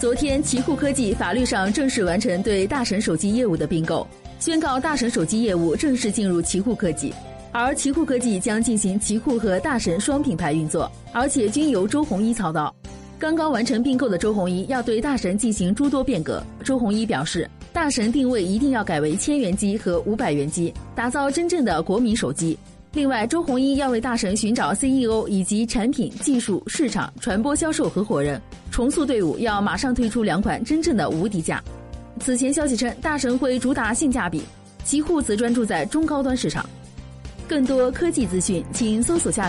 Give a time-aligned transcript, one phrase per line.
[0.00, 4.06] 昨天，奇酷科技法律上正式完成对大神手机业务的并购，
[4.38, 7.12] 宣告大神手机业务正式进入奇酷科技，
[7.52, 12.74] 而奇酷科技将进行奇酷和大神双品牌运作，而且均由周鸿祎操刀。
[13.18, 16.42] 刚刚完成并购的周鸿祎要对大神进行诸多变革。
[16.64, 22.58] 周鸿祎表示，大神定位一定要改为千元机和五百元机，打造真正的国民手机。
[22.94, 28.40] 另外，周鸿祎要为大神寻找 CEO 以及产品、技术、市场、传播、销售合伙人。
[28.80, 31.62] 重塑队伍，要马上推出两款真正的无敌价。
[32.18, 34.42] 此前消息称，大神会主打性价比，
[34.84, 36.64] 奇酷则专注在中高端市场。
[37.46, 39.48] 更多科技资讯，请搜索下载。